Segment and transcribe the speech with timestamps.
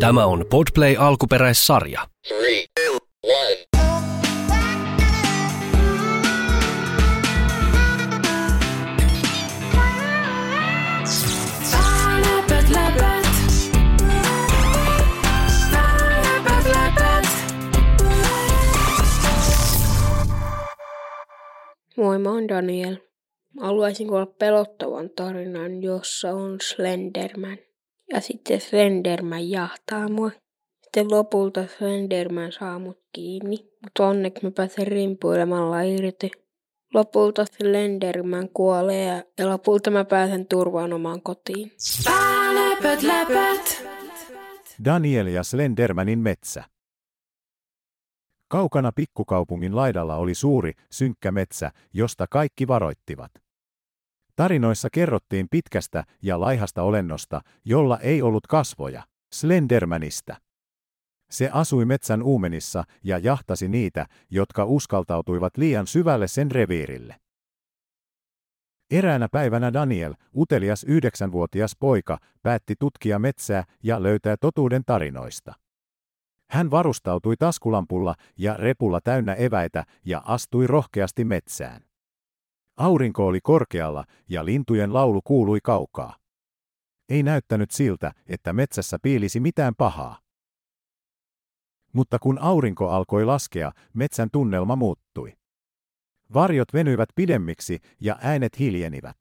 [0.00, 2.00] Tämä on Podplay alkuperäissarja.
[2.28, 2.98] Three, two.
[21.96, 22.96] Moi, mä oon Daniel.
[23.60, 27.58] Haluaisin kuulla pelottavan tarinan, jossa on Slenderman.
[28.12, 30.30] Ja sitten Slenderman jahtaa mua.
[30.82, 36.30] Sitten lopulta Slenderman saa mut kiinni, mutta onneksi mä pääsen rimpuilemalla irti.
[36.94, 41.72] Lopulta Slenderman kuolee ja, ja lopulta mä pääsen turvaan omaan kotiin.
[42.54, 43.84] Läpät, läpät.
[44.84, 46.64] Daniel ja Slendermanin metsä.
[48.48, 53.43] Kaukana pikkukaupungin laidalla oli suuri, synkkä metsä, josta kaikki varoittivat.
[54.36, 59.02] Tarinoissa kerrottiin pitkästä ja laihasta olennosta, jolla ei ollut kasvoja,
[59.34, 60.36] Slendermanista.
[61.30, 67.16] Se asui metsän uumenissa ja jahtasi niitä, jotka uskaltautuivat liian syvälle sen reviirille.
[68.90, 75.54] Eräänä päivänä Daniel, utelias yhdeksänvuotias poika, päätti tutkia metsää ja löytää totuuden tarinoista.
[76.50, 81.82] Hän varustautui taskulampulla ja repulla täynnä eväitä ja astui rohkeasti metsään.
[82.76, 86.16] Aurinko oli korkealla ja lintujen laulu kuului kaukaa.
[87.08, 90.18] Ei näyttänyt siltä, että metsässä piilisi mitään pahaa.
[91.92, 95.32] Mutta kun aurinko alkoi laskea, metsän tunnelma muuttui.
[96.34, 99.16] Varjot venyivät pidemmiksi ja äänet hiljenivät.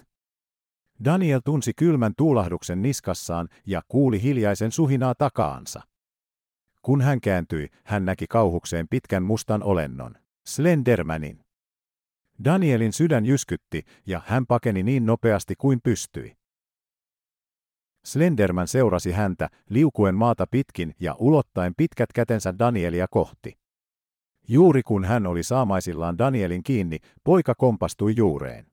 [1.05, 5.81] Daniel tunsi kylmän tuulahduksen niskassaan ja kuuli hiljaisen suhinaa takaansa.
[6.81, 11.39] Kun hän kääntyi, hän näki kauhukseen pitkän mustan olennon, Slendermanin.
[12.45, 16.37] Danielin sydän jyskytti ja hän pakeni niin nopeasti kuin pystyi.
[18.05, 23.57] Slenderman seurasi häntä liukuen maata pitkin ja ulottaen pitkät kätensä Danielia kohti.
[24.47, 28.65] Juuri kun hän oli saamaisillaan Danielin kiinni, poika kompastui juureen.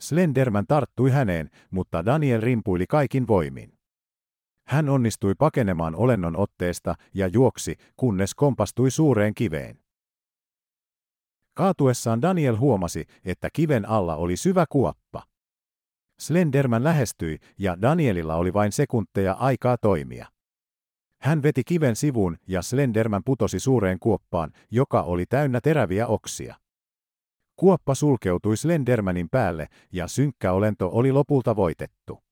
[0.00, 3.72] Slenderman tarttui häneen, mutta Daniel rimpuili kaikin voimin.
[4.66, 9.78] Hän onnistui pakenemaan olennon otteesta ja juoksi, kunnes kompastui suureen kiveen.
[11.54, 15.22] Kaatuessaan Daniel huomasi, että kiven alla oli syvä kuoppa.
[16.18, 20.26] Slenderman lähestyi ja Danielilla oli vain sekunteja aikaa toimia.
[21.20, 26.54] Hän veti kiven sivuun ja Slenderman putosi suureen kuoppaan, joka oli täynnä teräviä oksia.
[27.56, 32.22] Kuoppa sulkeutui Slendermanin päälle ja synkkä olento oli lopulta voitettu.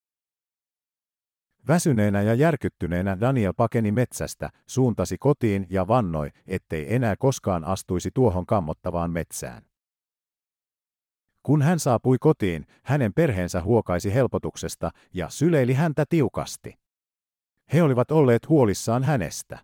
[1.70, 8.46] Väsyneenä ja järkyttyneenä Daniel pakeni metsästä, suuntasi kotiin ja vannoi, ettei enää koskaan astuisi tuohon
[8.46, 9.62] kammottavaan metsään.
[11.42, 16.74] Kun hän saapui kotiin, hänen perheensä huokaisi helpotuksesta ja syleili häntä tiukasti.
[17.72, 19.58] He olivat olleet huolissaan hänestä.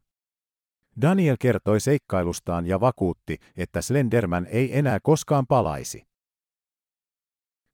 [1.01, 6.07] Daniel kertoi seikkailustaan ja vakuutti, että Slenderman ei enää koskaan palaisi.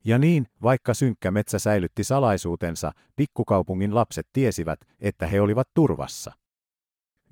[0.05, 6.33] Ja niin, vaikka synkkä metsä säilytti salaisuutensa, pikkukaupungin lapset tiesivät, että he olivat turvassa.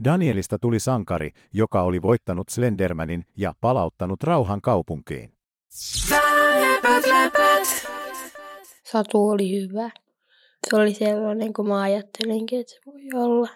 [0.04, 5.32] Danielista tuli sankari, joka oli voittanut Slendermanin ja palauttanut rauhan kaupunkiin.
[8.84, 9.90] Satu oli hyvä.
[10.70, 13.48] Se oli sellainen kuin mä ajattelinkin, että se voi olla.